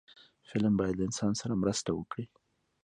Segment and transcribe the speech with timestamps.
[0.49, 2.25] فلم باید له انسان سره مرسته وکړي